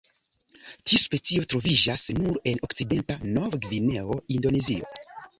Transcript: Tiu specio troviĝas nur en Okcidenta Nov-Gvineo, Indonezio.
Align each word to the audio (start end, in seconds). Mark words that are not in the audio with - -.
Tiu 0.91 0.99
specio 1.01 1.43
troviĝas 1.51 2.05
nur 2.19 2.39
en 2.51 2.61
Okcidenta 2.67 3.17
Nov-Gvineo, 3.35 4.17
Indonezio. 4.37 4.89